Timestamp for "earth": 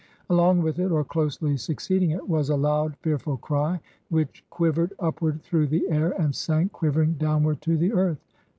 7.93-8.17